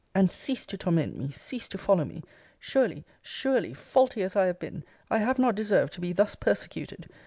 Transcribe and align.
And 0.15 0.31
cease 0.31 0.65
to 0.65 0.79
torment 0.79 1.15
me, 1.15 1.29
cease 1.29 1.67
to 1.67 1.77
follow 1.77 2.05
me. 2.05 2.23
Surely, 2.57 3.05
surely, 3.21 3.71
faulty 3.75 4.23
as 4.23 4.35
I 4.35 4.47
have 4.47 4.57
been, 4.57 4.83
I 5.11 5.19
have 5.19 5.37
not 5.37 5.53
deserved 5.53 5.93
to 5.93 6.01
be 6.01 6.11
thus 6.11 6.33
persecuted! 6.33 7.07